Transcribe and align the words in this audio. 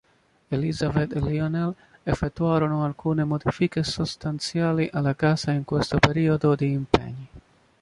Elizabeth 0.49 1.13
e 1.15 1.19
Lionel 1.19 1.75
effettuarono 2.01 2.83
alcune 2.83 3.23
modifiche 3.23 3.83
sostanziali 3.83 4.89
alla 4.91 5.13
casa 5.13 5.51
in 5.51 5.63
questo 5.63 5.99
periodo 5.99 6.55
di 6.55 6.71
impegni. 6.71 7.27